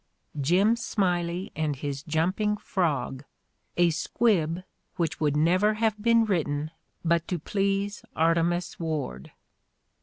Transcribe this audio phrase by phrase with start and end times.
[0.55, 3.23] —"Jim Smiley and His Jumping Prog"—
[3.87, 4.63] a squib
[4.95, 6.71] which would never have been written
[7.05, 9.31] but to please Artemus Ward.'